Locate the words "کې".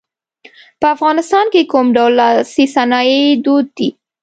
1.53-1.69